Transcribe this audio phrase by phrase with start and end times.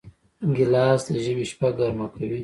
[0.55, 2.39] ګیلاس د ژمي شپه ګرمه کوي.